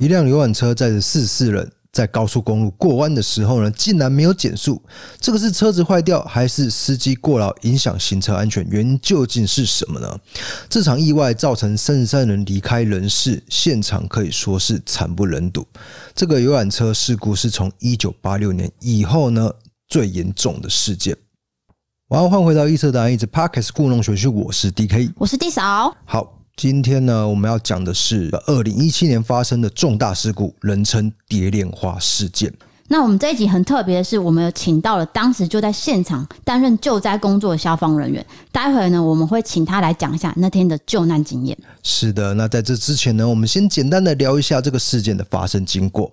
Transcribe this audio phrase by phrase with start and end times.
[0.00, 1.70] 一辆游览车载着四十四人。
[1.92, 4.80] 在高速公路过弯的时候呢，竟然没有减速，
[5.18, 8.64] 这个是车子坏掉，还是司机过劳影响行车安全？
[8.70, 10.16] 原因究竟是什么呢？
[10.68, 15.66] 这场意外造成三十三人离开人世，现场可以说是惨不忍睹。
[16.14, 19.50] 这个游览车事故是从一九八六年以后呢
[19.88, 21.16] 最严重的事件。
[22.06, 26.39] 我要换回到预测答案，一直 Podcast 故弄玄虚，我是 DK，我是 D 嫂，好。
[26.56, 32.52] 今天呢，我们要讲的是二零一七年发生的重大事故，人称“蝶恋花事件”。
[32.92, 38.24] 那我们这一集很特别的是，我们有请到了当时就在现场担任救灾工作的消防人员。
[38.50, 41.56] 待会呢，我们会请他来讲一下那天的救难经验。
[41.84, 46.10] 是的，那在这之前呢，我们先简单的聊一下这个事件的发生经过。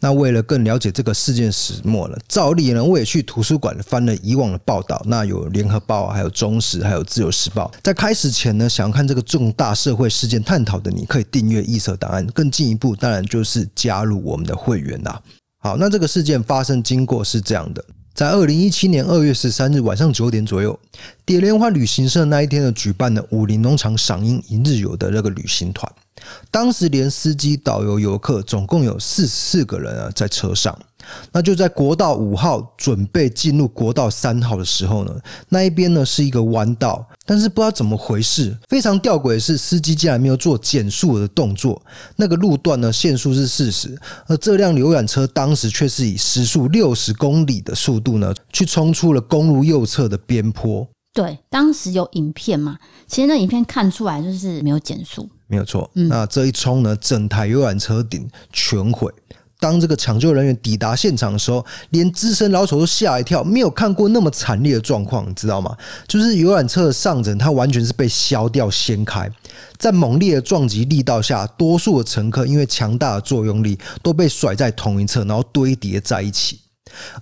[0.00, 5.00] 那为了更了解这个事件始末了，照例呢，我也去图书馆翻了以往的报道。
[5.06, 7.70] 那有联合报、还有中时、还有自由时报。
[7.84, 12.26] 在开始前呢，想要看这个重大社会事件探讨的，你可以订阅异色档案。
[12.34, 15.22] 更进一步，当然就是加入我们的会员啦。
[15.66, 20.78] 好，那这个事件发生经过是这样的，在二零一七年二月十三日晚上九点左右，
[21.24, 25.92] 蝶莲花旅行社那一天呢，举办了武林农场赏樱一日游的那个旅行团，
[26.52, 30.78] 当时连司机、导游、游客总共有四十四个人啊，在车上。
[31.32, 35.14] 那就在国道五号准备进入国道三号的时候呢，
[35.48, 41.80] 那一边呢是一个弯道，但是不知道怎么回事，非常吊诡的是，司机竟然没有做减速的动作。
[42.16, 50.86] 那个路段呢限速是四十，而这辆游览车当时却是以时速六十公里的速度呢，去冲出了公路右侧的边坡。
[51.12, 52.76] 对，当时有影片嘛？
[53.06, 55.90] 其实那影片看出来就是没有减速，没有错。
[55.94, 59.10] 那这一冲呢，整台游览车顶全毁。
[59.58, 65.76] 当这个抢救人员抵达现场的时候，连资深老手都吓一跳，没有看过那么惨烈的状况，你知道吗？
[66.06, 69.30] 就是游览车的上层，它完全是被削掉掀开，
[69.78, 76.60] 在猛烈的撞击力道下，多数的乘客因为强大的作用力都被甩在同一侧，然后堆叠在一起，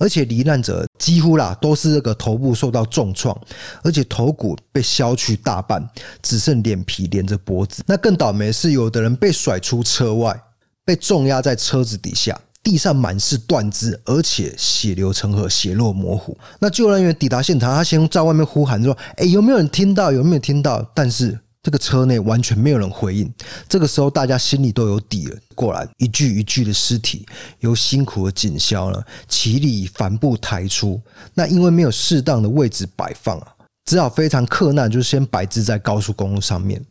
[0.00, 3.39] 而且罹难者几乎啦都是这个头部受到重创，
[3.83, 5.89] 而且头骨被削去大半，
[6.21, 7.83] 只剩脸皮连着脖子。
[7.87, 10.39] 那更倒霉是，有的人被甩出车外。
[10.84, 16.37] 被重压在车子底下，地上满是断肢，而且血流成河，血肉模糊。
[16.59, 20.12] 那救援人员抵达现场，他先在外面呼喊说：“哎，有没有人听到？
[20.12, 23.33] 有没有听到？”但是这个车内完全没有人回应。
[23.67, 25.37] 这个时候，大家心里都有底了。
[25.55, 27.27] 果然，一具一具的尸体
[27.61, 31.00] 由辛苦的警消呢，齐力帆布抬出。
[31.33, 33.49] 那因为没有适当的位置摆放啊，
[33.87, 36.84] 只好非常克难，就是先摆置在高速公路上面。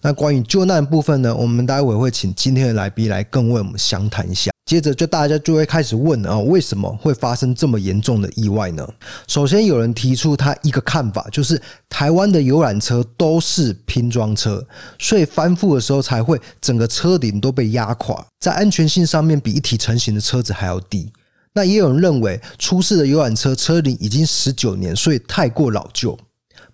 [0.00, 4.50] 那关于救难部分呢，我们待会会请今天的来宾来更为我们详谈一下。
[4.66, 8.88] 接着就大家就会开始问啊，为什么会发生这么严重的意外呢？
[9.26, 14.64] 首先有人提出他一个看法，就是台湾的游览车都是拼装车，
[14.98, 21.10] 所以翻覆的时候才会整个车顶都被压垮，在安全性上面比一体成型的车子还要低。
[21.52, 26.16] 那也有人认为出事的游览车车龄已经十九年，所以太过老旧。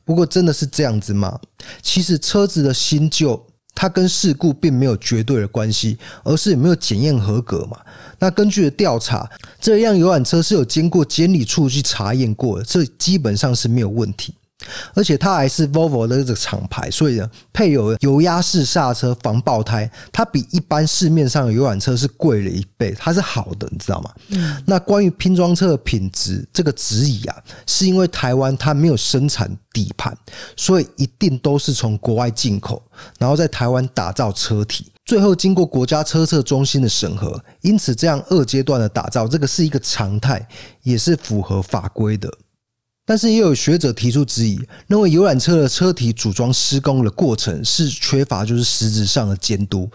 [0.06, 1.38] 不过真的是这样子吗？
[1.82, 3.44] 其实车子的新旧，
[3.74, 7.76] 它跟事故并没有绝对的关系，而是有没有检验合格嘛。
[8.20, 9.28] 那根据调查，
[9.60, 14.32] 这辆游览车是有经过监理处去查验过的，这基本上是没有问题。
[14.94, 24.10] 而且它还是 Volvo 的这个厂牌，所以呢，配有油压式刹车、防爆胎，它比一般市面上的游览车是贵了一倍，它是好的，你知道吗？
[24.28, 24.62] 嗯。
[24.66, 27.36] 那关于拼装车的品质，这个质疑啊，
[27.66, 30.16] 是因为台湾它没有生产底盘，
[30.56, 32.82] 所以一定都是从国外进口，
[33.18, 40.46] 然后在台湾打造车体，最后经过国家车测中心的审核，因此这样二阶段的打造，这个是一个常态，
[40.82, 42.32] 也是符合法规的。
[43.06, 49.88] 但是也有学者提出质疑，认为游览车的车体组装施工的过程是缺乏就是实质上的监督，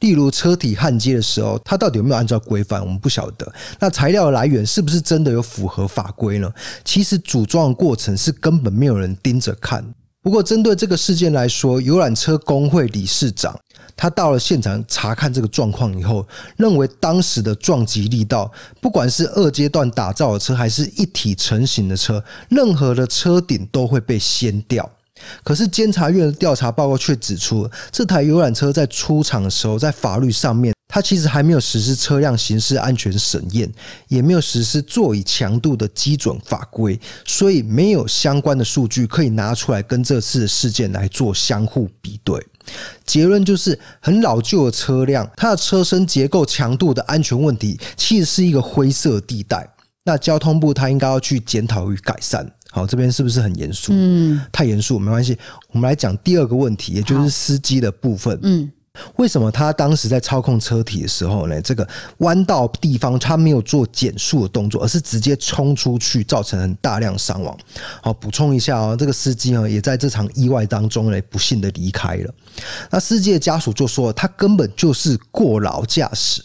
[0.00, 3.50] 例如车体焊接的时候，它到底有没有按照规范，我们不晓得。
[3.78, 6.52] 那材料的来源是不是真的有符合法规呢？
[6.84, 9.94] 其实组装的过程是根本没有人盯着看。
[10.20, 13.58] 不过，针对这个事件来说，游览车工会理事长
[14.00, 16.24] 他到了现场查看这个状况以后，
[16.56, 18.50] 认为当时的撞击力道，
[18.80, 24.88] 不管是二阶段打造的车，还是一体成型的车，任何的车顶都会被掀掉。
[25.42, 33.68] 可是监察院的调查报告却指出，这台游览车在出厂的时候，在法律上面，它其实还没有实施车辆行驶安全审验，
[34.06, 42.40] 也没有实施座椅强度的基准法规，所以没有相关的数据可以拿出来跟这次的事件来做相互比对。
[43.04, 49.68] 结论就是，很老旧的车辆，它的车身结构强度的安全问题，其实是一个灰色地带。
[50.04, 52.50] 那交通部它应该要去检讨与改善。
[52.70, 53.92] 好，这边是不是很严肃？
[53.94, 55.36] 嗯，太严肃没关系。
[55.72, 58.38] 我们来讲第二个问题，也就是司机的部分。
[58.42, 58.70] 嗯，
[59.16, 61.60] 为什么他当时在操控车体的时候呢？
[61.62, 61.86] 这个
[62.18, 67.56] 弯道地方他没有做减速的动作，而是直接冲出去，造成很大量伤亡。
[68.02, 72.34] 好，补充一下哦，这个司机呢也在这场意外当中呢不幸的离开了。
[72.90, 76.42] 那司机的家属就说，他根本就是过劳驾驶。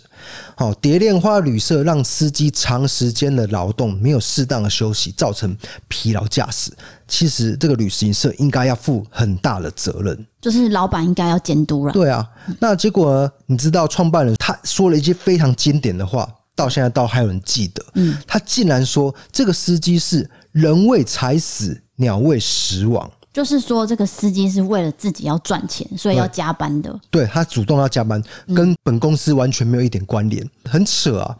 [0.55, 5.55] 好，蝶恋花旅社让司机长时间的劳动，没有适当的休息，造成
[5.87, 6.71] 疲劳驾驶。
[7.07, 11.93] 其实这个旅行社应该要负很大的责任，就是老板应该要监督了。
[11.93, 12.27] 对啊，
[12.59, 13.31] 那结果呢？
[13.47, 17.83] 你知道创办人他说了一句非常经典的话，到现在都还有人记得。
[17.95, 23.09] 嗯，他竟然说这个司机是人为财死，鸟为食亡。
[23.33, 26.99] 就是说，这个司机是为了自己要赚钱，所以要加班的。
[27.09, 28.21] 对，他主动要加班，
[28.53, 31.35] 跟本公司完全没有一点关联，很扯啊！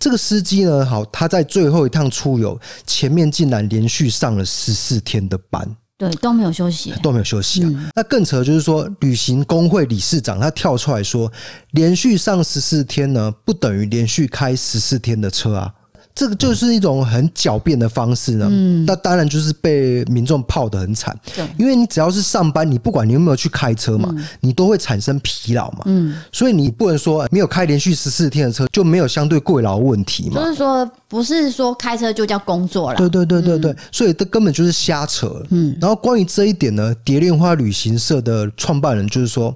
[0.00, 7.70] 这个司机呢，好，他在最后一趟出游前面竟然连续上了十四天的班，对，都没有休息，都没有休息啊！
[7.72, 11.30] 嗯、那更扯的就是说，旅行工会理事长他跳出来说，
[11.70, 15.72] 连续上十四天呢，不等于连续开十四天的车啊。
[16.18, 39.54] 这个就是一种很狡辩的方式呢，嗯，那当然就是被民众泡得很惨，对，因为你只要是上班，你不管你有没有去开车嘛，你都会产生疲劳嘛，嗯，所以你不能说没有开连续十四天的车就没有相对过劳问题嘛，就是说不是说开车就叫工作了，对对对对对，所以这根本就是瞎扯，嗯，然后关于这一点呢，蝶恋花旅行社的创办人就是说。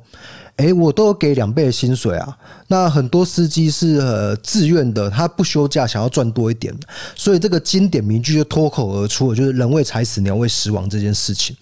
[0.57, 2.37] 哎、欸，我都有给两倍的薪水啊！
[2.69, 6.73] 那很多司机是呃自愿的，他不休假，想要赚多一点，
[7.17, 11.57] 所以这个经典名句就脱口而出了，就是“人为财死，鸟为食亡”这件事情。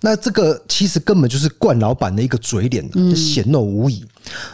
[0.00, 4.04] 那这个其实根本就是惯老板的一个嘴脸，就显露无遗。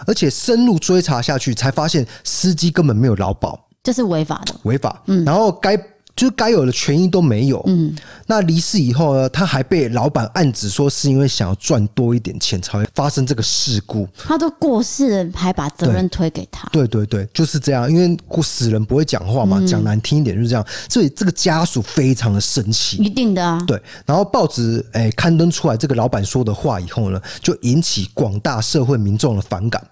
[0.07, 5.03] 而且深入追查下去，才发现司机根本没有劳保，这是违法的，违法。
[5.07, 5.77] 嗯，然后该。
[6.17, 7.63] 就是该有的权益都没有。
[7.67, 7.95] 嗯，
[8.27, 14.07] 那离世以后呢，他还被老板暗指说是因为想要赚多一点钱才会发生这个事故。
[14.17, 16.69] 他都过世了，还把责任推给他。
[16.71, 17.91] 对对对，就是这样。
[17.91, 20.67] 因为过死人不会讲话嘛，讲难听一点就是这样。
[20.89, 22.99] 所以这个家属非常的生气。
[22.99, 23.63] 一定的啊。
[23.67, 29.83] 对，然后报纸诶刊登出来这个老板说的话以后呢，就引起广大社会民众的反感，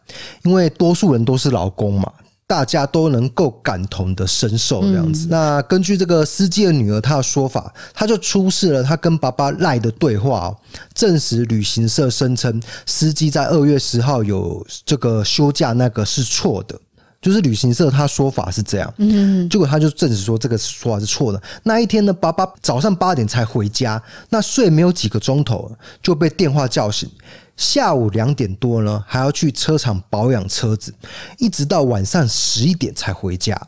[0.43, 2.12] 因为多数人都是劳工嘛。
[2.49, 5.27] 大家都能够感同的身受这样子。
[5.27, 10.56] 嗯、那根据这个司机的女儿她的说法，她就出示了她跟爸爸赖的对话，
[10.95, 16.77] 证实旅行社声称司机在二月十号有这个休假，那个是错的。
[17.21, 21.43] 就是旅行社他说法是这样，嗯，结果他就证实说这个说法是错的。
[21.65, 24.00] 那一天呢，爸爸早上八点才回家，
[24.31, 27.11] 那睡没有几个钟头就被电话叫醒。
[27.58, 30.94] 下午两点多呢，还要去车厂保养车子，
[31.38, 33.60] 一直到晚上十一点才回家。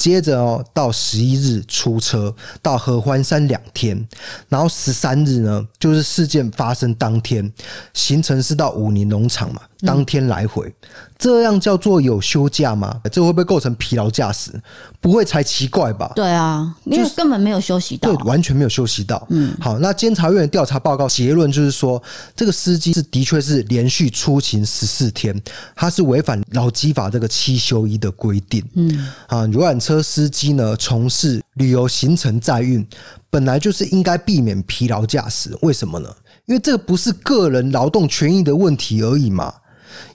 [0.00, 4.08] 接着哦，到十一日出车到合欢山两天，
[4.48, 7.52] 然后十三日呢，就是事件发生当天，
[7.92, 9.60] 行程是到武宁农场嘛。
[9.82, 10.74] 当天来回，嗯、
[11.18, 13.00] 这样叫做有休假吗？
[13.10, 14.52] 这会不会构成疲劳驾驶？
[15.00, 16.12] 不会才奇怪吧？
[16.14, 19.26] 对啊，因为根本没有休息到，对，完全没有休息到。
[19.30, 22.02] 嗯，好，那监察院的调查报告结论就是说，
[22.36, 25.34] 这个司机是的确是连续出勤十四天，
[25.74, 28.62] 他是违反劳基法这个七休一的规定。
[28.74, 32.86] 嗯，啊，游览车司机呢，从事旅游行程载运，
[33.30, 36.14] 本来就是应该避免疲劳驾驶，为什么呢？
[36.44, 39.54] 因为这个不是个人劳动权益的问题而已嘛，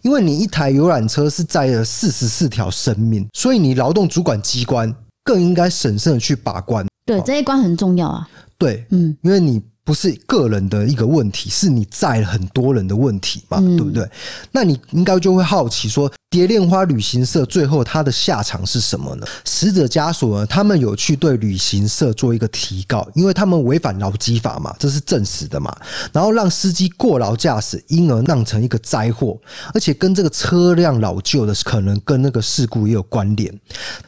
[0.03, 6.85] 因为你一台游览车是载了四十四条生命，所以你劳动主管机关更应该审慎的去把关。
[7.05, 8.29] 对，这一关很重要啊。
[8.57, 9.61] 对，嗯，因为你。
[9.85, 14.09] 不是个人的一个问题，是你载了很多人的问题嘛，嗯、对不对？
[14.51, 19.27] 那你应该就会好奇说，蝶恋花旅行社最后他的下场是什么呢？
[19.45, 25.71] 死者家属呢，他们有去对旅行社做一个提告，因为他们违反劳基法嘛，这是证实的嘛。
[26.11, 29.39] 然后让司机过劳驾驶，因而酿成一个灾祸，
[29.71, 33.53] 而且跟这个车辆老旧的可能跟那个事故也有关联。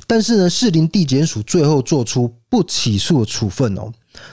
[0.07, 3.91] 但是呢，士林地检署最后做出不起诉的处分哦。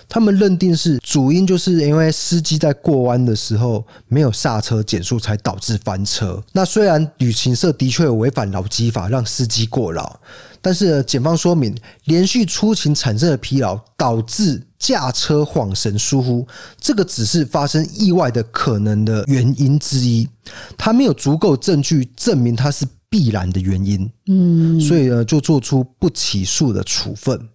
[0.08, 6.42] 他们认定是主因，就是因为司机在过弯的时候没有刹车减速，才导致翻车。
[6.52, 10.20] 那虽然旅行社的确违反劳基法，让司机过劳，
[10.60, 11.74] 但是检方说明，
[12.04, 16.46] 连续出勤产生的疲劳导致驾车晃神疏忽，
[16.78, 20.28] 这个只是发生意外的可能的原因之一，
[20.76, 24.10] 他没有足够证据证明它是必然的原因。
[24.26, 27.48] 嗯，所以呢，就做出不起诉的处分。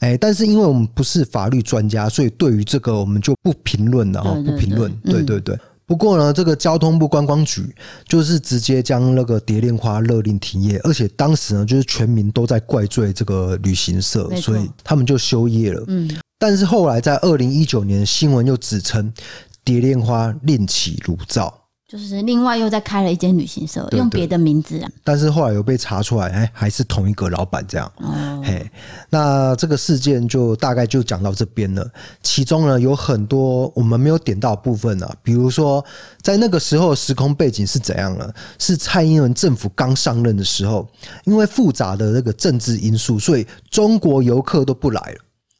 [0.00, 4.90] 哎，但是因为我们不是法律专家，所以对于这个我们就不评论了哈，不评论。
[5.04, 5.58] 对对对。
[5.86, 7.74] 不过呢，这个交通部观光局
[8.06, 15.84] 就是直接将那个蝶恋花勒令停业，而且当时呢，就是全民都在怪罪这个旅行社，所以他们就休业了。
[15.88, 16.10] 嗯。
[16.38, 19.12] 但是后来在二零一九年新闻又指称
[19.62, 21.59] 蝶恋花另起炉灶。
[21.90, 24.88] 就是另外又再开了一间旅行社，对对用别的名字啊。
[25.02, 27.92] 但是后来有被查出来，哎，还是同一个老板这样。
[27.96, 28.70] 哦，嘿，
[29.08, 31.84] 那这个事件就大概就讲到这边了。
[32.22, 35.84] 其中呢，有很多我们没有点到的部分啊，比如说
[36.22, 38.32] 在那个时候时空背景是怎样呢？
[38.60, 40.88] 是蔡英文政府刚上任的时候，
[41.24, 45.16] 因为复杂的那个政治因素，所以中国游客都不来了。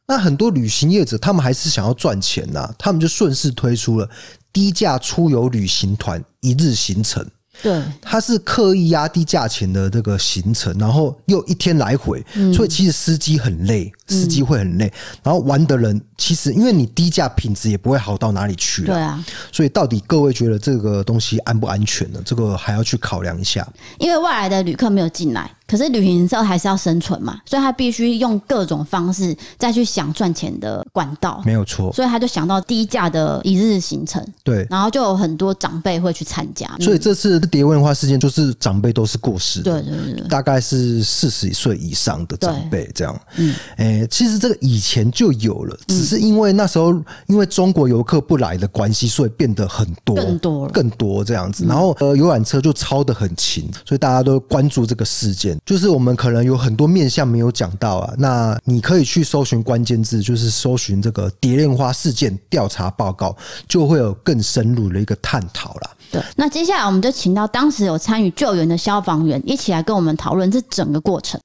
[0.07, 4.09] 那很多旅行业者他们还是想要赚钱呐、啊，他们就顺势推出了。
[4.53, 7.25] 低价出游旅行团一日行程，
[7.63, 22.21] 对，它是刻意压低价钱的这个行程，然后又一天来回，所以其实司机很累，司机会很累，然后玩的人其实因为你低价，品质也不会好到哪里去了，对啊，所以到底各位觉得这个东西安不安全呢？
[22.25, 23.67] 这个还要去考量一下，
[23.99, 25.51] 因为外来的旅客没有进来。
[25.67, 31.93] 可是旅行社还是要生存嘛，所以他必须用各种方式再去想赚钱的管道，没有错。
[31.93, 36.69] 所以他就想到低价的一日行程，对，然后就有很多长辈会去参加。
[36.81, 43.21] 所以这次蝶文化事件就是长辈都是过世的，对对对，大概是四十岁以上的长辈这样。
[43.37, 46.93] 嗯，哎、欸，其实这个以前就有了，只是因为那时候
[47.27, 51.65] 因为中国游客不来的关系，所以变得很多，更多更多这样子。
[51.67, 55.59] 然后呃，游览车就超的很勤，所以大家都关注这个事件。
[55.65, 63.37] 就是我们可能有很多面向没有讲到啊，那你可以去搜寻关键字，就是搜寻这个蝶恋花事件调查报告，
[63.69, 65.91] 就会有更深入的一个探讨了。
[66.11, 71.41] 对，那接下来我们就请到当时有参与救援的消防员一起来跟我们讨论这整个过程。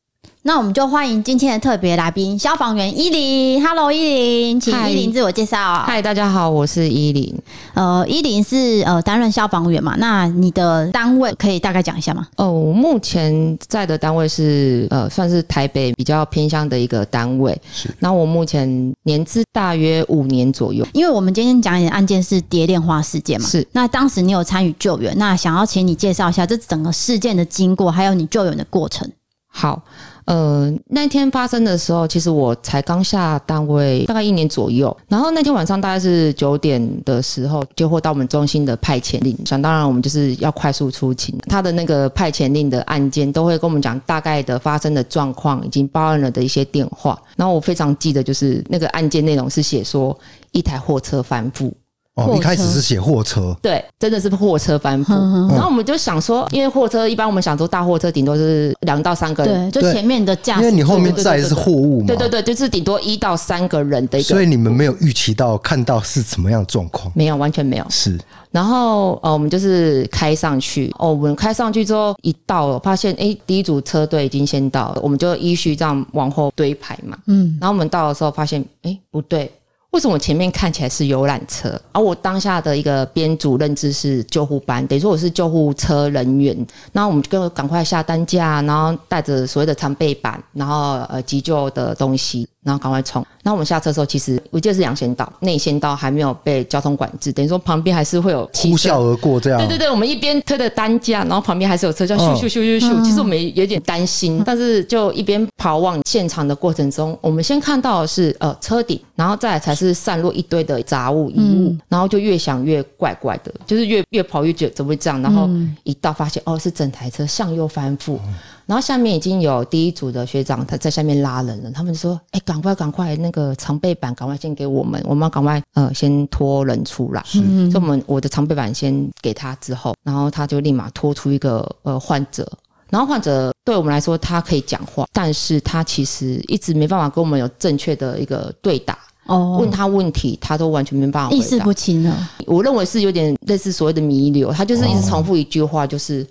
[0.48, 3.60] 那我们就欢迎今天的特别来宾，消防员伊琳。
[3.66, 5.84] Hello，依琳，请伊琳自我介绍。
[5.88, 7.36] 嗨，大家好，我是依琳。
[7.74, 9.96] 呃，依琳是呃担任消防员嘛？
[9.98, 12.28] 那你的单位可以大概讲一下吗？
[12.36, 17.60] 哦，我目前在的单位是呃，算是台北比较偏向的一个单位。
[17.74, 17.90] 是。
[17.98, 20.86] 那我目前年资大约五年左右。
[20.94, 23.48] 因为我们今天讲的案件是蝶恋花事件嘛。
[23.48, 23.68] 是。
[23.72, 29.12] 那当时你有参与救援，那想要请你介绍一下这整个事件的经过，还有你救援的过程。
[29.48, 29.82] 好。
[30.26, 34.96] 呃，那天发生的时候，其实我才刚下单位，大概一年左右。
[35.08, 39.38] 然后那天晚上大概是九点的时候，接获到我们中心的派遣令。
[39.46, 41.38] 想当然，我们就是要快速出勤。
[41.48, 47.22] 他的那个派遣令的案件，都会跟我们讲大概的发生的状况，已经报案了的一些电话。
[47.36, 50.18] 然后我非常记得，就是那个案件内容是写说
[50.52, 51.72] 一台货车翻覆。
[52.16, 55.12] 哦，一开始是写货车，对，真的是货车翻覆。
[55.50, 64.30] 然后我们就想说，因为货车一般我们想说大货车顶多是两到三个人，对，就前面的驾驶，因为你后面载的是货物嘛，对对对，就是顶多一到三个人的一个。
[64.30, 67.12] 所以你们没有预期到看到是怎么样状况？
[67.14, 67.86] 没有，完全没有。
[67.90, 68.18] 是。
[68.50, 77.18] 然后呃，我们就是开上去，哦，我们开上去之后一到，发现哎，第一组车队已经先到了，我们就依序这样往后堆排嘛。
[77.26, 77.58] 嗯。
[77.60, 79.52] 然后我们到的时候发现，哎，不对。
[79.96, 81.82] 为什么前面看起来是游览车？
[81.94, 86.68] 而我当下的一个编组认知是救护班，等于说我是救护车人员。
[86.92, 92.46] 那我们就赶快下担架，然后带着所谓的常备板，然后呃急救的东西。
[92.66, 93.24] 然后赶快冲！
[93.44, 99.60] 然后我们下车的时候，其实我记得是两线道，内线道还没有被交通管制，等于说旁边还是会有呼啸而过这样。
[99.60, 103.04] 对对对，我们一边推着担架，然后旁边还是有车，叫咻咻咻咻咻。
[103.06, 115.22] 其实我们有点担心，但是就一边跑往现场的过程中，我们先看到的是呃车顶，然后再来才是散落一堆的杂物遗物，然后就越想越怪怪的，就是越越跑越觉得怎么会这样？
[115.22, 115.48] 然后
[115.84, 118.18] 一到发现哦，是整台车向右翻覆。
[118.66, 132.52] 然后下面已经有第一组的学长他在下面拉人了，他们说：“哎，赶快赶快，那个常备板赶快先给我们，我们要赶快呃先拖人出来。”是，所以我们我的常备板先给他之后，然后他就立马拖出一个呃患者，
[132.90, 142.30] 然后患者对我们来说他可以讲话，但是他其实一直没办法跟我们有正确的一个对答哦，问他问题他都完全没办法回答，意识不清了。
[142.48, 146.26] 我认为是有点类似所谓的弥留，他就是一直重复一句话，就是。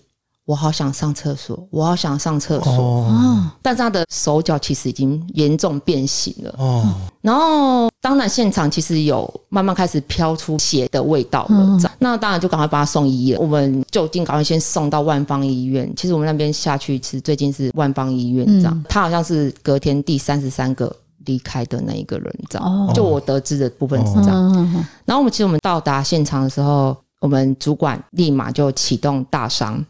[0.47, 2.73] 我好想上厕所，我好想上厕所。
[2.73, 6.55] 哦，但是他的手脚其实已经严重变形了。
[6.59, 11.49] 哦，然后当然现场其实有慢慢开始飘出血的味道了。
[11.51, 13.41] 嗯，那当然就赶快把他送医院。
[13.41, 15.91] 我们就近赶快先送到万方医院。
[15.97, 18.85] 其实我们那边下去，其实最近是万方医院这样。
[18.87, 22.93] 他好像是隔天第三十三个离开的那一个人这样。
[22.93, 24.53] 就我得知的部分是这样。
[25.07, 29.83] 然后我们其实我们到达现场的时候，我们主管立马就启动大伤。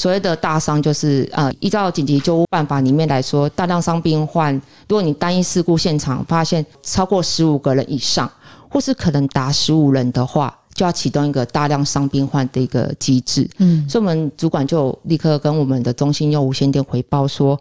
[0.00, 4.54] 所谓的大伤就是，呃，依照紧急救护办法里面来说，大量伤病患，
[4.88, 8.30] 如果你单一事故现场发现超过十五个人以上，
[8.70, 13.46] 或是可能达十五人的话，就要启动一个大量伤病患的一个机制。
[13.58, 17.60] 嗯，所以我们主管就立刻跟我们的中心用无线电回报说，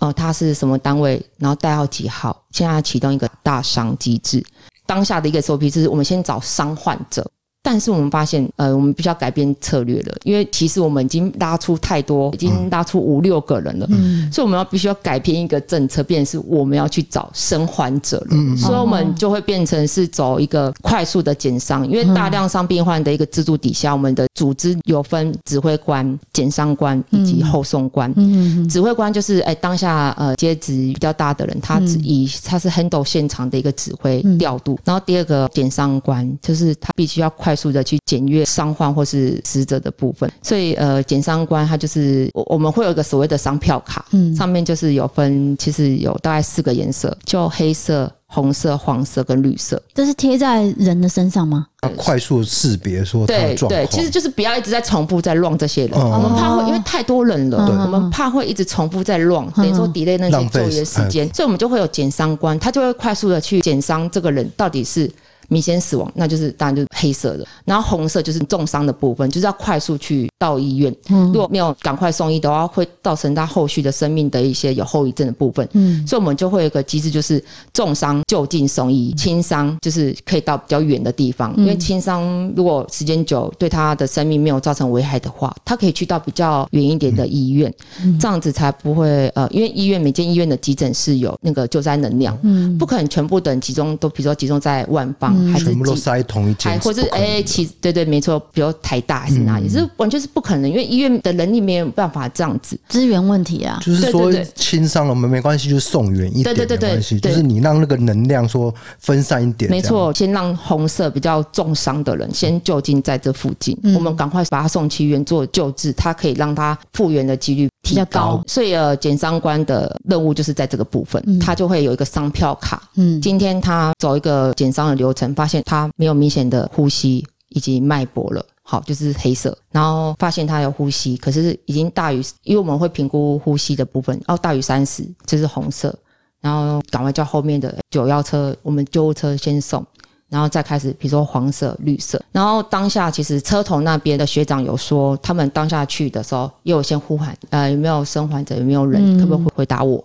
[0.00, 4.44] 呃，他是什么单位，然后代号几号，现在要启动一个大伤机制。
[4.84, 7.26] 当下的一个 SOP 是我们先找伤患者。
[7.70, 51.66] 但是我们发现，呃，我们必须要改变策略了，因为其实我们已经拉出太多，已经拉出五六个人了，嗯，所以我们要必须要改变一个政策，变成是我们要去找生还者了，嗯，所以我们就会变成是走一个快速的减伤，因为大量伤病患的一个制度底下，我们的组织有分指挥官、减伤官以及后送官，嗯，指挥官就是哎当下呃阶级比较大的人，他以他是 handle 现场的一个指挥调度，然后第二个减伤官就是他必须要快速的去检阅伤患或是死者的部分，所以呃，检伤官他就是我我们会有一个所谓的伤票卡，嗯，上面就是有分，其实有大概四个颜色，就黑色、红色、黄色跟绿色，这是贴在人的身上吗？
[51.82, 65.10] 要快速识别说他的状，对对，其实就是不要一直在重复在乱这些人，我们怕会因为太多人了，我们怕会一直重复在乱，等于说 delay 那些就业时间，所以我们就会有检伤官，他就会快速的去检伤这个人到底是。
[65.48, 70.94] 明显死亡，那就是当然就是黑色的，然后红色就是重伤的部分，就是要快速去到医院。
[71.08, 75.66] 如果没有赶快送医的话，会造成他后续的生命的一些有后遗症的部分。
[75.72, 81.54] 嗯，所以我们就会有一个机制，就是重伤就近送医，轻伤就是可以到比较远的地方。
[81.56, 87.72] 因为轻伤如果时间久对他的生命没有造成危害的话，他可以去到比较远一点的医院，
[88.20, 95.52] 这样子才不会呃，因为医院每间医院的急诊室有那个救灾能量，嗯，不可能全部等集中都，比如说集中在万芳。
[95.52, 103.78] 还是全部都塞同一间，或者哎，其对对没错，比如台大还是哪里，嗯、是完全是不可能，因为医院的能力没有办法这样子，资源问题啊。
[103.82, 109.70] 就是说轻伤了，我们没关系，就是送远一点，对对对对，没关系，就是你让那个能量说分散一点。
[109.70, 118.42] 没错，先让红色比较重伤的人先就近在这附近，嗯、我们赶快把他送去医院做救治，他可以让他复原的几率比较高。
[118.46, 122.82] 所以呃，检伤官的任务就是在这个部分，嗯、他就会有一个伤票卡。
[122.96, 125.62] 嗯，今天他走一个检伤的流程，发现。
[125.64, 129.56] 他没有明显的呼吸以及脉搏了，好，就是黑色。
[129.70, 135.94] 然后发现他有呼吸，可是已经大于，因为我们会评估呼吸的部分，哦，大于三十，这是红色。
[136.40, 139.84] 然后赶快叫后面的九幺车，我们救护车先送，
[140.28, 142.22] 然后再开始，比如说黄色、绿色。
[142.30, 148.56] 然后当下其实车头那边的学长有说，他们当下去的时候，又有先呼喊，呃，有没有生还者？
[148.56, 149.02] 有没有人？
[149.02, 150.02] 嗯、可不可以回答我？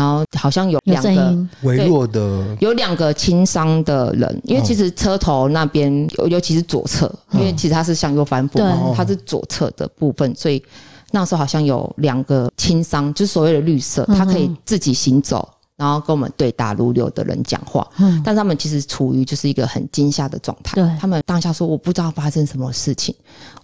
[0.00, 10.62] 然后好像有两个微弱的，有两个轻伤的人，因为其实车头那边，尤其是左侧，因为其实它是向右翻覆嘛，它是左侧的部分，所以
[11.10, 17.86] 那时候好像有两个轻伤，就是所谓的绿色，它可以自己行走，然后跟我们对答如流的人讲话，
[18.24, 23.14] 但他们其实处于就是一个很惊吓的状态，他们当下说我不知道发生什么事情，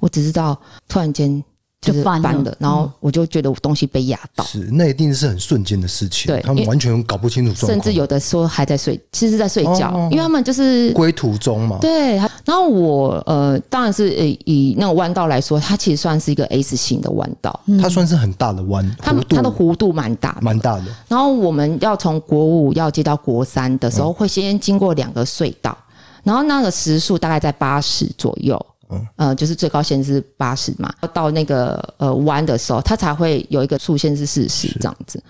[0.00, 1.42] 我只知道突然间。
[1.86, 11.78] 就是翻了，然后我就觉得我东西被压到，是那一定是很瞬间的事情，对，他们完全搞不清楚状况，甚至有的说还在睡，其实在睡觉，因为他们就是归途中嘛。
[11.80, 20.84] 对，然后我呃，当然是以以那个弯道来说，它其实算是一个 S 型的弯道，它算是很大的弯，它它的弧度蛮大，蛮大的。
[21.08, 25.76] 然后我们要从国五要接到国三的时候，会先经过两个隧道，
[26.24, 28.66] 然后那个时速大概在八十左右。
[28.90, 35.22] 嗯，呃，就是最高限是八十嘛，到那个呃弯的时候，它才会有一个速限是四十这样子。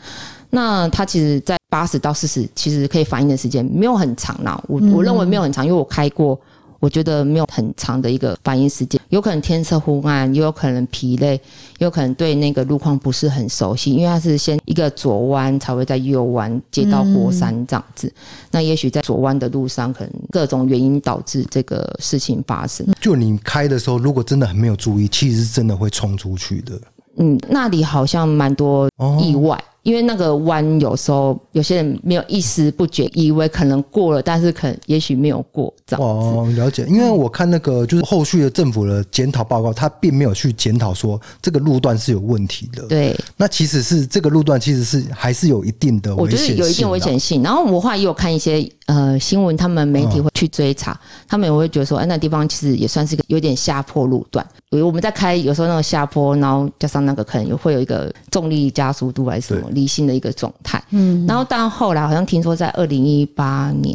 [0.51, 4.63] 那它其实，在八十到四十，其实可以反应的时间没有很长啦。
[4.69, 6.39] 我我认为没有很长，因为我开过。
[6.87, 18.07] 我觉得没有很长的一个反应时间，有可能天色昏暗，也有可能疲累，也有可能对那个路况不是很熟悉，因为它是先一个左弯才会在右弯接到国三这样子。
[18.07, 18.13] 嗯、
[18.53, 22.87] 那也许在左弯的路上，可能各种原因导致这个事情发生。
[23.01, 26.81] 就你开的时候，如果真的很没有注意，其实是真的会冲出去的。
[27.17, 28.89] 嗯，那里好像蛮多
[29.21, 29.57] 意外。
[29.57, 36.27] 哦因为那个弯有时候有些人没有一丝不觉，以为可能过了，但是可能也许没有过这样子。
[36.27, 36.85] 哦，了解。
[36.89, 42.83] 因为我看那个就是后续的政府的检讨报告，他并没有去检讨说这个路段是有问题的。
[42.89, 43.17] 对。
[43.37, 47.41] 那其实是这个路段其实是还是有一定的危险性，我觉得有一定危险性。
[47.45, 54.45] 然后我后来也有看一些呃新闻，他们媒体会去追查，他们也会觉得说，哎，那地方其实也算是个有点下坡路段。
[54.69, 59.71] 比如我们在开有时候那个下坡，然后加上那个可能也会有一个重力加速度还是什么。
[59.77, 63.95] 离心的一个状态，嗯，然后但后来好像听说在二零一八年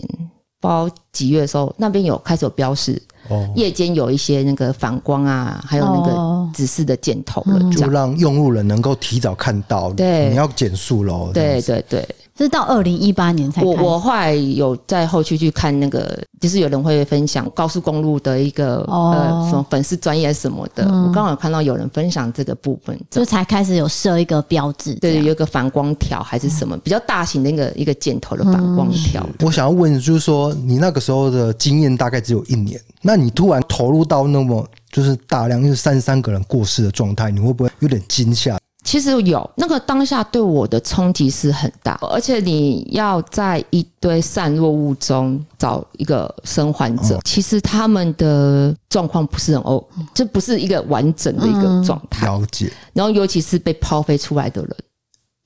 [0.62, 12.08] 不知道几月的时候，那边有开始有标示，哦，夜间有一些那个反光啊，还有那个指示的箭头了，就让用路人能够提早看到，对，你要减速喽，对对对。
[12.41, 29.21] 这是到二零一八年才我我后来有在后续去看那个，就是有人会分享高速公路的一个、哦、呃什么粉丝专业什么的，嗯、我刚好有看到有人分享这个部分，就才开始有设一个标志，对，有一个反光条还是什么、嗯、比较大型的一个一个箭头的反光条。
[29.21, 38.58] 嗯、我想要问，就是说你那个时候的经验大概只有一年，那你突然投入到那么就是大量就是三十三个人过世的状态，你会不会有点惊吓？
[38.84, 52.26] 其实有那个当下对我的冲击是很大，而且你要在一堆散落物中找一个生还者，哦、其实他们的状况不是很哦，这不是一个完整的一个状态。
[52.26, 52.72] 了解。
[52.94, 54.76] 然后尤其是被抛飞出来的人，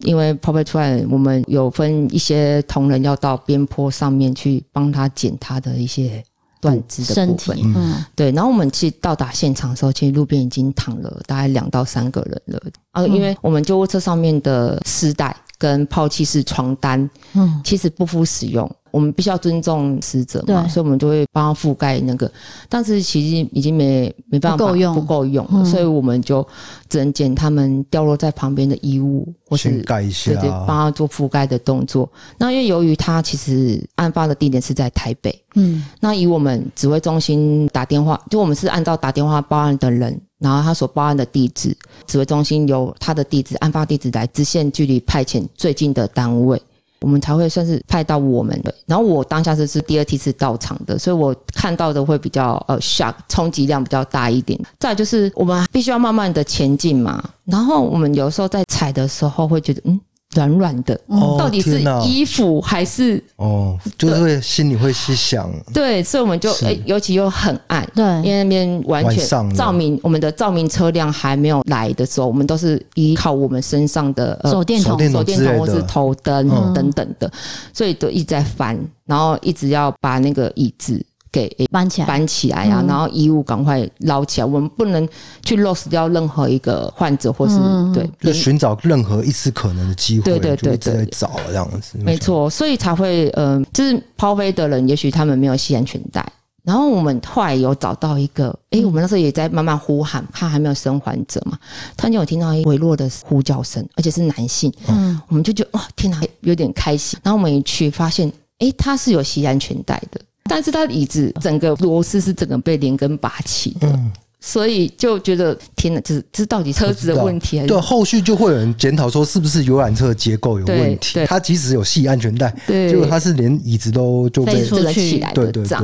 [0.05, 6.23] 因为抛飞出来，我们有分一些同仁要到边坡上面去帮他捡他的一些。
[6.65, 8.31] 断肢的部分，嗯，对。
[8.31, 12.59] 然后我们去到达现场的时候，其实路边已经躺了大概两到三个人了
[12.91, 18.69] 啊，因为我们救护车上面的丝带跟抛弃式床单，嗯，其实不敷使用。
[18.95, 22.31] 我们必须要尊重死者嘛，所以我们就会帮他覆盖那个，
[22.69, 26.47] 但是其实已经没没办法不够用，不够用，嗯、所以我们就
[26.87, 32.09] 只能捡他们掉落在旁边的衣物，或是盖一下，对对，帮他做覆盖的动作。
[32.37, 41.75] 那因为由于他其实案发的地点是在台北，嗯，那以我们指挥中心打电话，就我们是按照打电话报案的人，然后他所报案的地址，
[42.07, 46.61] 指挥中心由他的地址、案发地址来直线距离派遣最近的单位。
[47.01, 54.59] 我们才会算是派到我们的，然后我当下是是第二梯次到场的，所以我看到的会比较呃 shock，冲击量比较大一点。
[54.79, 59.99] 再就是我们必须要慢慢的前进嘛，然后我们有时候在踩的时候会觉得嗯。
[60.35, 63.75] 软软的，哦、到底是衣服还是哦？
[63.97, 77.31] 就是会心里会去想，对，所以我们就诶是、欸，尤其又很暗，对，因为那边完全照明，我们的照明车辆还没有来的时候，我们都是依靠我们身上的手电筒、手电筒或是头灯等等的，
[77.73, 81.03] 所以都一直在翻，然后一直要把那个椅子。
[81.35, 82.85] 给搬起来，搬起来呀、啊！
[82.87, 85.05] 然后衣物赶快捞起来，我们不能
[85.43, 87.57] 去 loss 掉任何一个患者，或是
[87.93, 91.97] 对，就寻找任何一丝可能的机会，对对对，就在找这样子。
[91.97, 96.25] 没错，所以才会嗯、呃，就是抛飞的人，也许他们没有系安全带。
[96.63, 101.59] 然后我们后来有找到一个，哎，我们那时候也在慢慢呼喊，怕还没有生还者嘛。
[101.97, 107.19] 突然间有听到一微弱的呼叫声，而且是男性，嗯，我们就觉得哇，天哪，有点开心。
[107.21, 110.19] 然后我们一去发现，哎，他是有系安全带的。
[110.49, 113.99] 但是他的椅子整个螺丝是整个被连根拔起的，
[114.47, 117.67] 所以就觉得天哪，这这到底车子的问题还是？
[117.67, 121.25] 对，后续就会有人检讨说是不是游览车结构有问题？
[121.25, 125.83] 他即使有系安全带，对，结果他是连椅子都就被飞起来的，这样。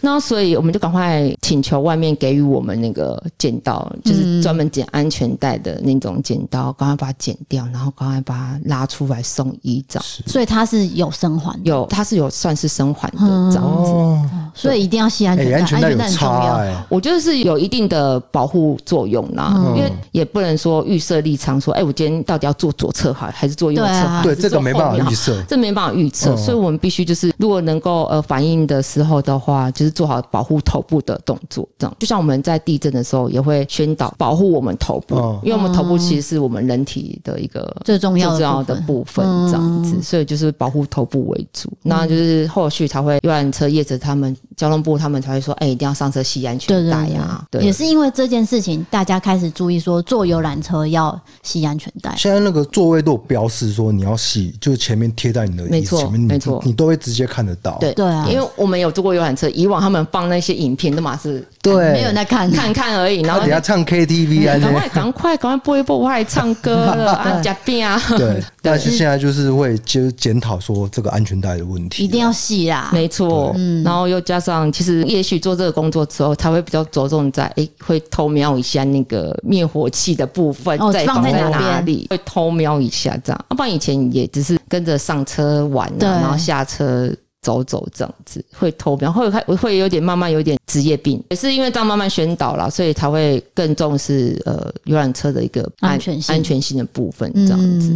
[0.00, 10.00] 那所以我们就赶快请求外面给予我们那个剪刀，就是专门剪安全带的那种剪刀，赶快把它剪掉，然后赶快把它拉出来送医照。
[10.26, 13.18] 所以它是有生还，有它是有算是生还的
[13.52, 16.86] 这样子，所以一定要系安全带，安全带很重要。
[16.88, 17.99] 我觉得是有一定的
[18.32, 24.22] 保护作用啦，因为也不能说预设立场说，哎，我今天到底要坐左侧好还是坐右侧好？
[24.22, 29.90] 对，这个没办法预设，这没办法预测，所以我们必须就是如果能够呃反应的时候的话，就是。
[30.00, 41.70] 做好保护头部的动作，这样就像我们在地震的时候也会宣导保护我们头部，因为我们头部其实是我们人体的一个最重要的部分，这样子，所以就是保护头部为主。
[41.82, 47.44] 那就是后续才会游览车业者他们交通部他们才会说，哎，一定要上车系安全带呀。
[47.50, 52.14] 对，也是因为这件事情，大家开始注意说坐游览车要系安全带。
[52.16, 57.76] 现在那个座位都有标示说你要系，就是前面贴在你的椅子前面，没错，你都会直接看得到。
[57.80, 59.80] 对对啊，因为我们有坐过游览车，以往。
[59.80, 63.22] 他们放那些影片，都嘛是对，没有人在看，看看而已。
[63.24, 67.98] 然后等下唱 KTV 啊，赶快赶快赶快播一播，我还唱歌了啊， 假病啊！
[68.18, 73.54] 对，但是现在就是会就检讨说这个安全带的问题，一定要系啊，没错。
[73.56, 83.44] 嗯，然后又加上，其实也许做这个工作之后，他会比较着重在哎，会偷瞄一下那个灭火器的部分，在放在哪里，会偷瞄一下这样。
[83.50, 87.12] 要不然以前也只是跟着上车玩，然后下车。
[87.42, 97.90] 走走这样子会偷瞄，会会会有点慢慢有点职业病，也是因为这样慢慢宣导了，所以才会更重视呃游览车的一个安全安全性的部分这样子。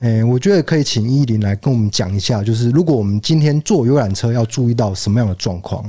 [0.00, 5.84] 哎、欸，我觉得可以请依林来跟我们讲一下，就是如果我们今天坐游览车要注意到什么样的状况？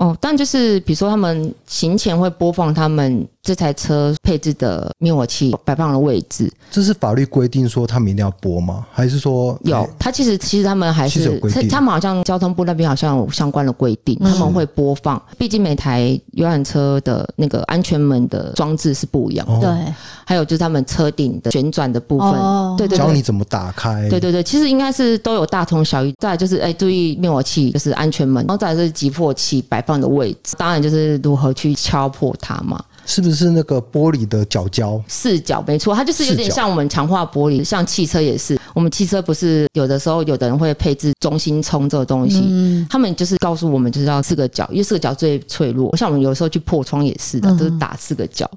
[0.00, 8.86] 哦，但就是比如说他们行前会播放他们这台车配置的灭火器摆放的位置，这是法律规定说他们一定要播吗？
[8.90, 9.86] 还是说有？
[9.98, 15.20] 他其实其实他们还是他他们好像交通部那边好像有相关的规定，他们会播放。
[15.36, 19.94] 毕竟每台游览车的那个安全门的装置是不一样的，对。
[20.24, 22.30] 还有就是他们车顶的旋转的部分，
[22.76, 26.14] 对对对，教你怎么打开，对对对，其实应该是都有大同小异。
[26.20, 32.80] 再来就是哎，注意灭火器就是安全门，然后再来是急迫器摆放的位置，当然就是如何去敲破它嘛。
[33.06, 35.02] 是不是那个玻璃的角胶？
[35.08, 38.56] 四角没错，它就是有点像我们强化玻璃，像汽车也是。
[38.74, 45.96] 我们汽车不是有的时候有的人会配置中心冲这个东西，嗯、他们就是告诉我们就是要四个角，因为四个角最脆弱。
[45.96, 48.48] 像我们有时候去破窗也是的，都是打四个角。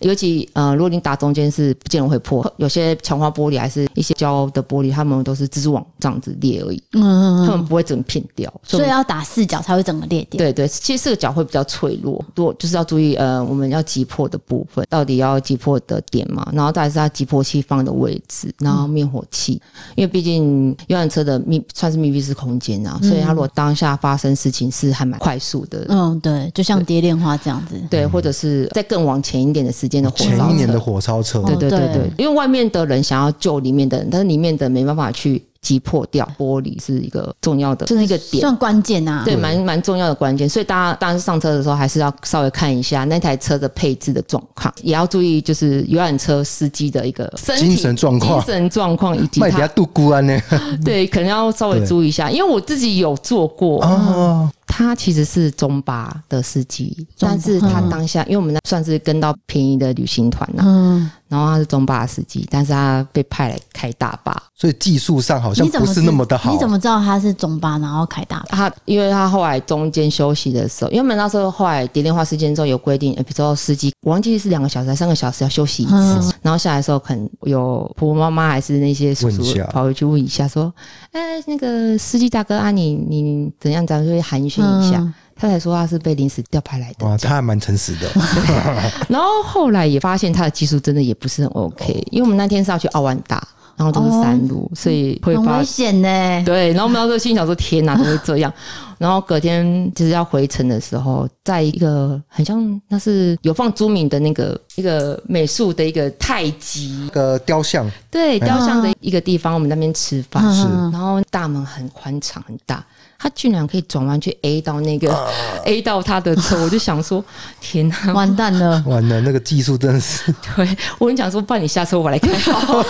[0.00, 2.42] 尤其呃，如果你打中间是不见得会破。
[2.56, 6.82] 有些强化玻璃还是一些胶的玻璃，他们都是蜘蛛网这样子裂而已。
[6.94, 10.38] 嗯，他们不会整片掉，所以要打四角才会整个裂掉。
[10.38, 13.80] 对对，其实四个角会比较脆弱，多就是要注意呃，我们要。
[13.82, 16.48] 击破的部分到底要击破的点嘛？
[16.52, 19.51] 然后再是它击破器放的位置，然后灭火器，嗯、
[19.94, 25.86] 因为毕竟游览车的密算是密闭式空间啊，嗯、所以它如果当下发生事情是还蛮快速的。
[25.88, 35.42] 嗯，对，就像蝶恋花这样子，对，或者是再更往前一点的时间的火烧前一年的火烧车，对对对对，因为外面的人想要救里面的人，但是里面的没办法去。
[35.62, 39.22] 击破掉玻璃是一个重要的，是一个点，算关键啊。
[39.24, 40.48] 对，蛮蛮重要的关键。
[40.48, 50.38] 所以大家当然上车的时候，还是要稍微看一下那台车的配置的状况，也要注意就是游览车司机的一个精神状况、精神状况以及他比度孤安呢。
[50.84, 53.82] 对，可能要稍微注意一下，因为我自己有做过。
[53.84, 66.50] 哦他其实是中巴的司机，但是他当下，因为我们那算是跟到便宜的旅行团呐，嗯，然后他是中巴的司机，但是他被派来开大巴，所以技术上好像不是那么的好。
[66.50, 68.56] 你怎么知道他是中巴，然后开大巴？
[68.56, 80.72] 他因为他后来中间休息的时候，因为我们那时候后来蝶恋花事件之后有规定，比如说司机我忘记是两个小时还是三个小时要休息一次，嗯、然后下来的时候可能有婆婆妈妈还是那些叔叔跑回去问一下，说，
[81.12, 83.86] 哎、欸，那个司机大哥啊，你你怎样？
[83.86, 84.62] 咱们就会寒暄。
[84.62, 87.06] 一下，嗯、他才说他是被临时调派来的。
[87.06, 88.10] 哇，他还蛮诚实的。
[89.08, 96.42] 然后后来也发现他的技术真的也不是很 OK，因为我们那天是要去奥万大，然后都是山路，哦、所以会很危险呢。
[96.44, 98.52] 对，然后我们当时候心想说：天哪，怎么会这样？
[98.98, 112.84] 然后隔天就是要回程的时候，在一个很像那是有放朱敏的那个一个美术的一个太极的雕像，对，雕像的一个地方，我们那边吃饭是，然后大门很宽敞很大。
[113.22, 115.16] 他居然可以转弯去 A 到那个
[115.64, 117.24] A 到他的车， 我就想说，
[117.60, 120.34] 天哪，完蛋了，完了，那个技术真的是。
[120.56, 122.36] 对，我跟你讲说，不然你下车，我来开。
[122.38, 122.84] 好。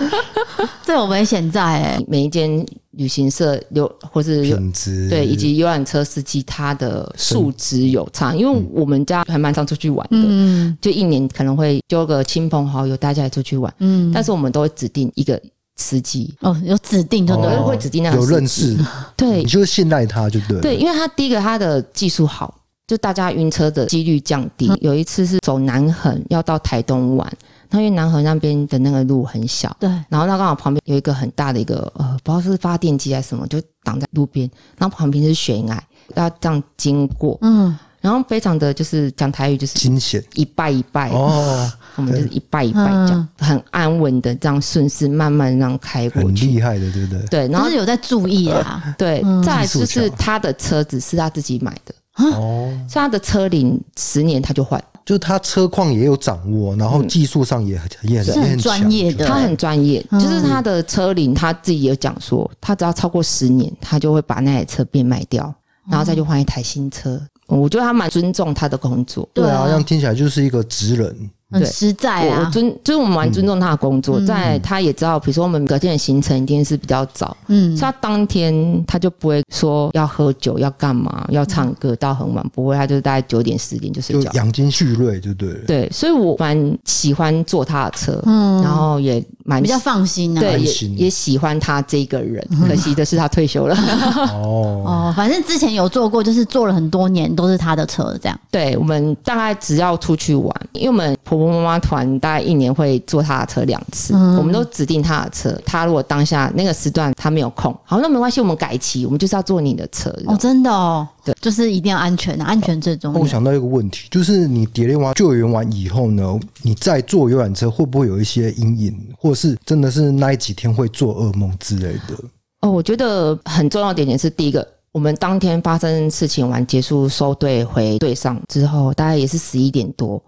[0.82, 5.10] 这有危险在哎，每一间旅行社有或是品质。
[5.10, 15.38] 对，以及游览车司机他的素质有差，因为我们家还蛮常出去玩的，嗯，就一年可能会揪个亲朋好友，大家也出去玩，嗯，但是我们都会指定一个。
[15.76, 16.34] 司机。
[16.40, 18.76] 哦，有指定就对，哦、会指定那个有认识，
[19.16, 20.60] 对，你就信赖他就对。
[20.60, 22.54] 对，因为他第一个他的技术好，
[22.86, 24.68] 就大家晕车的几率降低。
[24.68, 27.30] 嗯、有一次是走南横要到台东玩，
[27.70, 35.82] 那因为南横那边的那个路很小，对，然后那刚好旁边有一个很大的一个呃，不知道是发电机还是什么，就挡在路边，然后旁边是悬崖，
[36.14, 37.76] 要这样经过，嗯。
[38.06, 41.10] 然后非常的就是讲台语，就是惊险，一拜一拜。
[41.10, 47.26] 哦，我们就是一拜一拜这样，很安稳的这样顺势慢慢让开过去，很厉害的，对不对？
[47.26, 49.24] 对，然后是有在注意啊， 对。
[49.44, 51.92] 再来就是他的车子是他自己买的。
[52.24, 65.52] 哦，所以他的车龄十年他就换，就是他车况也有掌握，然后技术上也很也很很专业的，他很专业，就是他的车龄他自己有讲说，他只要超过十年，他就会把那台车变卖掉，
[65.90, 67.20] 然后再去换一台新车。
[67.46, 71.30] 我觉得他蛮尊重他的工作，对啊，这样听起来就是一个职人。
[71.50, 85.60] 很实在啊，我尊就是我们蛮尊重他的工作，嗯、在他也知道，比如说我们隔天的行程一定是比较早，嗯，所以他当天他就不会说要喝酒要干嘛要唱歌到很晚，不会，他就大概九点十点就睡觉，养精蓄锐就对了。
[85.68, 92.44] 对，所以我蛮喜欢坐他的车，嗯，然后也蛮比较放心啊，对，也也喜欢他这个人。
[92.66, 93.76] 可惜的是他退休了，
[94.34, 98.36] 哦哦，反正之前有坐过，就是坐了很多年都是他的车这样。
[98.50, 101.16] 对，我们大概只要出去玩，因为我们。
[101.36, 105.58] 婆婆妈妈团大概一年会坐他的车两次，嗯、我们都指定他的车。
[105.64, 110.10] 他如果当下那个时段他没有空，好，那没关系，我们改期，我们就是要坐你的车。
[110.26, 113.20] 哦，真的哦，对，就是一定要安全，安全最重要。
[113.20, 122.14] 我想到一个问题，就是你蝶恋花救援完以后呢，你再坐游览车会不会有一些阴影，或是真的是那几天会做噩梦之类的？
[122.62, 124.66] 哦，我觉得很重要的点点是第一个。
[124.92, 130.18] 我们当天发生事情完结束收队回队上之后，大概也是十一点多，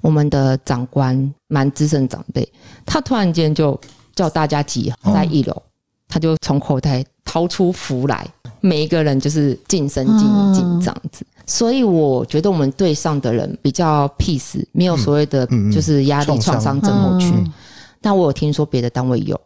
[0.00, 2.46] 我们的长官蛮资深长辈，
[2.86, 3.78] 他突然间就
[4.14, 5.62] 叫大家集合在一楼，哦、
[6.08, 8.26] 他就从口袋掏出符来，
[8.60, 11.24] 每一个人就是尽身尽尽这样子。
[11.36, 17.34] 嗯、所以我觉得我们队上的人比较 peace，没有所谓的就是压力创伤症候群。
[17.36, 17.52] 嗯、
[18.00, 19.38] 但我有听说别的单位有。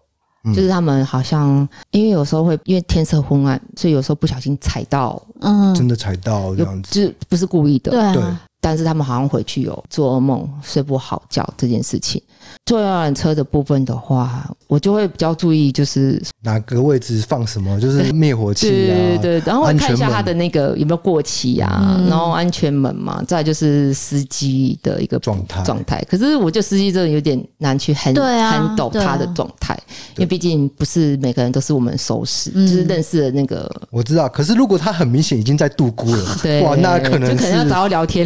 [0.46, 8.42] 就是他们好像，因为有时候会因为天色昏暗，所以有时候不小心踩到，嗯，真的踩到这样子，就是不是故意的，对啊。
[8.62, 12.22] 但是他们好像回去有做噩梦、睡不好觉这件事情。
[12.66, 26.04] 坐游览车的部分的话，我就会比较注意，就是哪个位置放什么， 就是灭火器啊，对对对，然后我看一下它的那个有没有过期啊，然后安全门嘛，再就是司机的一个状态状态。
[26.08, 29.76] 可是我觉得司机真的有点难去很很懂他的状态，
[30.16, 33.70] 因为毕竟不是每个人都是我们熟识，就是认识的那个。
[33.90, 38.24] 我知道，可是如果他很明显已经在度孤了， 对，哇，那可能就可能要找他聊天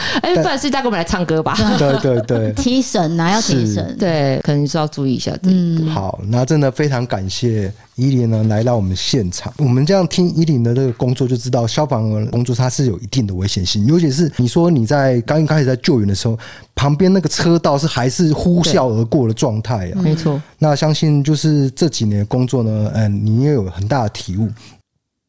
[0.22, 1.56] 哎，不然是带我们来唱歌吧？
[1.78, 5.36] 对对对，提神啊，要提神，对，可能是要注意一下。
[5.42, 9.52] 嗯，好，那真的非常感谢伊林呢来到我们现场。
[9.58, 16.38] 我们这样听伊林的这个工作，就知道消防员工作它是有一定的危险性，尤其是你说你在刚一开始在救援的时候，
[16.74, 20.40] 旁边那个车道是还是呼啸而过的状态啊，没错。
[20.58, 24.48] 那相信就是这几年工作呢，嗯，你也有很大的体悟。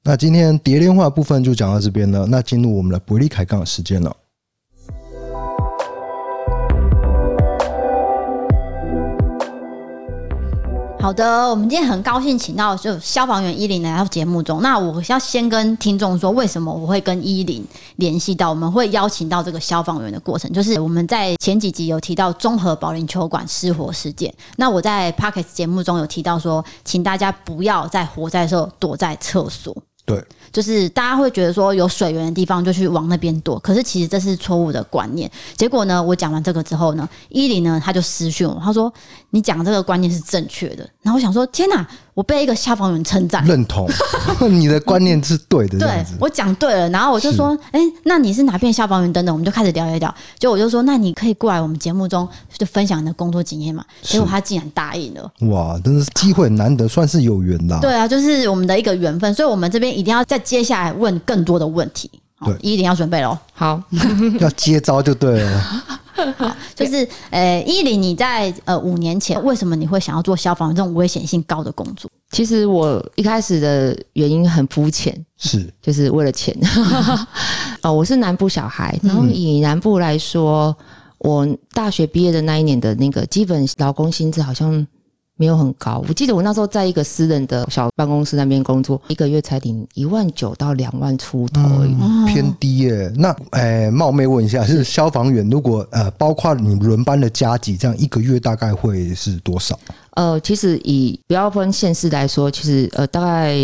[0.10, 4.16] 那今天蝶恋花部分就讲到这边了，那进入我们的伯利凯杠时间了。
[10.98, 14.62] 好的，我们今天很高兴请到就消防员伊琳来到节目中。
[14.62, 17.62] 那我要先跟听众说，为什么我会跟伊琳
[17.98, 24.34] 联系到，我们会邀请到这个消防员的过程，就是我们在前几集有提到综合保龄球馆失火事件。
[24.56, 29.76] 那我在 Podcast 节目中有提到说，请大家不要在火灾的时候躲在厕所。
[30.08, 35.30] 对，就是大家会觉得说有水源的地方就去往那边躲，可是其实这是错误的观念。
[35.58, 38.92] 结果呢，我讲完这个之后呢，伊琳呢他就私讯我，他说
[39.32, 40.90] 你讲这个观念是正确的。
[41.02, 41.86] 然后我想说，天哪！
[42.18, 43.88] 我被一个消防员称赞，认同
[44.50, 45.78] 你的观念是对的。
[45.78, 49.14] 对，我讲对了，然后我就说，哎、欸，那你是哪片消防员？
[49.14, 50.12] 等等，我们就开始聊一聊。
[50.40, 52.28] 就我就说，那你可以过来我们节目中
[52.58, 53.86] 就分享你的工作经验嘛？
[54.02, 55.32] 结果他竟然答应了。
[55.42, 57.78] 哇，真的是机会难得，算是有缘啦。
[57.80, 62.10] 对啊，就是我们的一个缘分，所以我们这边一定要在接下来问更多的问题。
[62.46, 63.38] 对，一零要准备喽。
[63.54, 63.82] 好，
[64.40, 65.60] 要接招就对了。
[66.38, 72.10] 好，就是呃，伊琳，你在呃五年前为什么你会想要做消防这种危险性高的工作？
[72.32, 76.56] 其实我一开始的原因很肤浅，是就是为了钱。
[77.82, 80.86] 哦，我是南部小孩，然后以南部来说，嗯、
[81.20, 84.86] 我大学毕业的那一年的那个基本劳工薪资好像。
[85.38, 93.12] 没有很高，我记得我那时候在一个私人的小办公室那边工作，一个月才领一万九到两万出头而已，嗯，偏低耶。
[93.16, 99.80] 那，诶，冒昧问一下，是消防员如果呃，包括你轮班的加给，这样一个月大概会是多少？
[100.16, 103.56] 呃，其实以不要分县市来说，其实呃，大概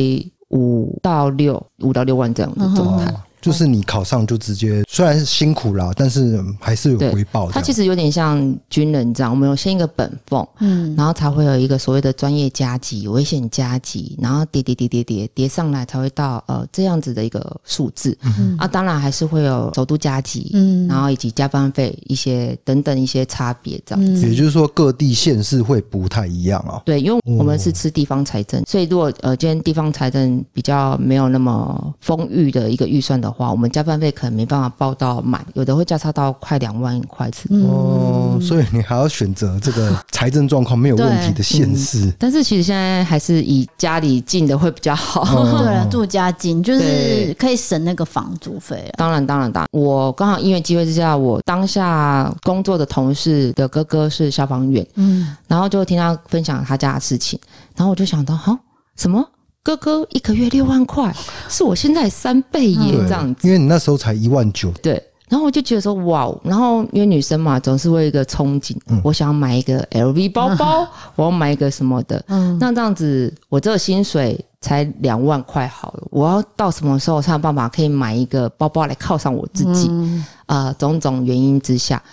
[0.50, 3.06] 五到六，五到六万这样的状态。
[3.12, 7.51] 嗯就是你考上就直接，虽然是辛苦啦，但是还是有回报。
[7.51, 18.17] 它其实有点像军人这样，我们有先一个本俸，嗯，然后才会有一个所谓的专业加级、危险加级，然后叠叠叠叠叠叠上来，才会到呃这样子的一个数字。
[18.23, 24.29] 嗯，啊，当然还是会有首都加级，嗯，然后以及加班费一些等等一些差别这样子。
[24.29, 26.82] 也就是说，各地县市会不太一样啊。
[26.86, 33.50] 对，因为我们是吃地方财政，所以如果呃今天地方财政比较没有那么丰裕的一个预算的话。
[33.50, 37.52] 我们加班费可能没办法报到满，有的会价差到快两万块钱。
[37.63, 42.13] 哦，所以你还要选择这个财政状况没有问题的县市。
[42.19, 45.24] 但是其实现在还是以家里近的会比较好。
[45.58, 48.88] 对了，住家近就是可以省那个房租费。
[48.98, 57.39] 当然，当然，当然，我刚好因为机会之下，我当下工作的同事的哥哥是消防员，嗯，然后就听他分享他家的事情，
[57.76, 58.58] 然后我就想到，哈，
[58.96, 59.26] 什么？
[59.63, 61.15] 哥哥一个月六万块，
[61.47, 63.47] 是我现在三倍耶，这样子。
[63.47, 64.69] 因为你那时候才一万九。
[64.82, 72.21] 对，然后我就觉得说哇，然后因为女生嘛，总是会有一个憧憬，嗯、我想要买一个 LV 包包， 我要买一个什么的。
[72.28, 79.88] 嗯，那这样子，我这个薪水才两万块好了，我要到什么时候才有办法可以买一个包包来犒赏我自己？
[79.89, 82.04] 嗯、呃，种种原因之下。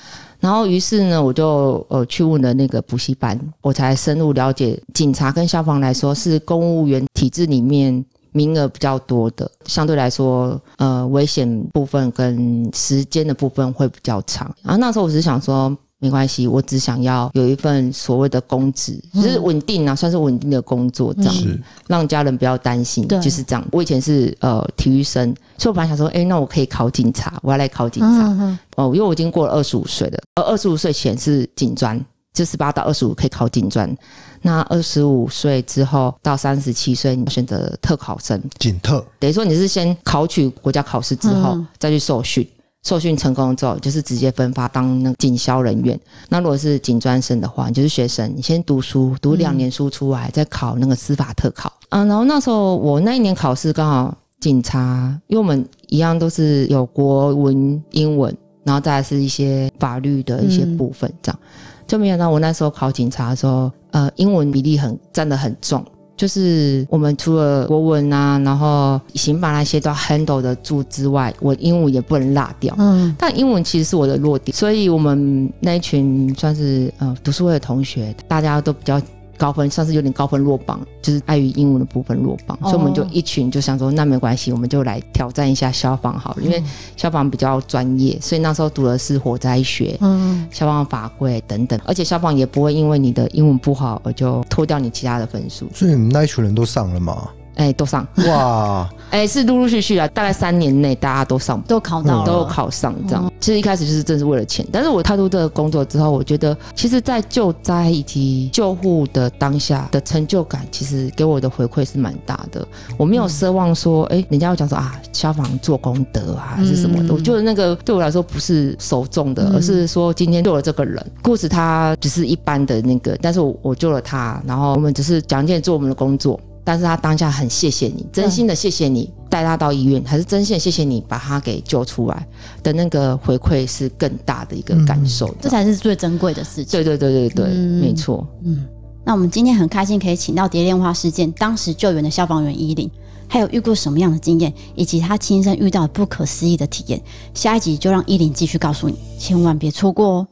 [0.40, 14.50] 然后，于是呢，我就呃去问了那个补习班，我才深入了解，警察跟消防来说是公务员体制里面名额比较多的，相对来说，呃，危险部分跟时间的部分会比较长。
[14.62, 23.62] 然后那时候我是想说，没关系，我只想要有一份所谓的公职，就是稳定啊，算是稳定的工作，这样、嗯、让家人不要担心，就是这样。
[23.70, 28.26] 我以前是呃体育生，所以我本来想说，哎、欸，那我可以考警察，我要来考警察。
[28.28, 32.02] 哦、呃，因为我已经过了二十五岁了，而二十五岁前是警专，
[32.32, 33.94] 就十八到二十五可以考警专。
[34.40, 42.48] 那二十五岁之后到三十七岁，你选择特考生，警特，等于说你是先考取国家考试之后、嗯、再去受训。
[42.82, 45.98] 受训成功之后，就是直接分发当那个警消人员。
[46.28, 51.72] 那如果是警专生的话，你就是学生，你先读书，读两年书出来，再考那个司法特考。
[51.90, 61.38] 嗯，然后那时候我那一年考试刚好警察，因为我们一样都是有国文、英文，然后再来是一些法律的一些部分，这样。
[61.86, 65.84] 就没想到我那时候考警察的时候，呃，英文比例很占得很重。
[66.20, 72.74] 就是我们除了国文啊，然后刑法那些都要 handle 得住之外，我英文也不能落掉。
[72.76, 79.00] 嗯，但英文其实是我的弱点，所以我们那一群算是呃读书会的同学，大家都比较。
[79.40, 86.62] 高分算是有点高分落榜，就是碍于英文的部分落榜，哦、所以我们就一群就想说，那没关系，我们就来挑战一下消防好了，因为
[86.94, 95.66] 消防比较专业，所以那时候读的是火灾学、嗯，消防法规等等，而且消防也不会因为你的英文不好而就拖掉你其他的分数。
[95.74, 97.30] 所以你们那一群人都上了吗？
[97.60, 98.88] 哎、欸，都上哇！
[99.12, 103.30] 哎、欸，是陆陆续续啊，大概三年内大家都上，都考到，都有考上这样。
[103.38, 112.66] 其实一开始就是真是为了钱，但是我踏入这个工作之后，我觉得其实，在救灾以及救护的当下的成就感，其实给我的回馈是蛮大的。
[112.96, 117.12] 我没有奢望说，哎、欸，人家要讲说啊，消防做功德啊，还是什么的。
[117.12, 126.40] 我觉得那个对我来说不是首重的，而是说今天救了这个人，故事他只是一般的那个，但是我我救了他，然后我们只是讲解做我们的工作。
[126.64, 132.26] 但是他当下很谢谢你，真心的谢谢你带他到医院，还是真心的谢谢你把他给救出来
[132.62, 136.72] 的那个回馈是更大的一个感受，嗯，这才是最珍贵的事情。
[136.72, 138.26] 对对对对对，嗯、没错。
[138.44, 138.66] 嗯，
[139.04, 142.90] 那我们今天很开心可以请到蝶恋花事件当时救援的消防员伊琳，
[143.26, 147.00] 还有遇过什么样的经验，以及他亲身遇到不可思议的体验。
[147.32, 150.26] 下一集就让伊琳继续告诉你，千万别错过哦。